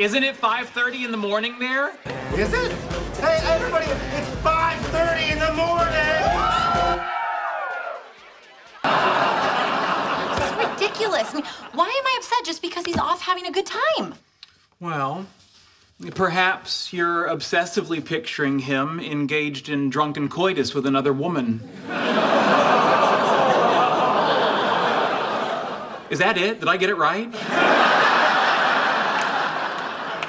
Isn't 0.00 0.24
it 0.24 0.34
5:30 0.34 1.04
in 1.04 1.10
the 1.10 1.18
morning 1.18 1.58
there? 1.58 1.90
Is 2.32 2.54
it? 2.54 2.72
Hey, 3.20 3.38
everybody, 3.44 3.84
it's 3.84 4.30
5.30 4.40 5.32
in 5.32 5.38
the 5.38 5.52
morning! 5.52 5.92
This 10.38 10.50
is 10.50 10.56
ridiculous. 10.56 11.30
I 11.30 11.34
mean, 11.34 11.44
why 11.74 11.84
am 11.84 12.06
I 12.06 12.16
upset 12.16 12.46
just 12.46 12.62
because 12.62 12.86
he's 12.86 12.96
off 12.96 13.20
having 13.20 13.44
a 13.44 13.50
good 13.52 13.66
time? 13.66 14.14
Well, 14.80 15.26
perhaps 16.14 16.94
you're 16.94 17.28
obsessively 17.28 18.02
picturing 18.02 18.60
him 18.60 19.00
engaged 19.00 19.68
in 19.68 19.90
drunken 19.90 20.30
coitus 20.30 20.72
with 20.72 20.86
another 20.86 21.12
woman. 21.12 21.60
Is 26.08 26.20
that 26.20 26.38
it? 26.38 26.60
Did 26.60 26.70
I 26.70 26.78
get 26.78 26.88
it 26.88 26.96
right? 26.96 27.99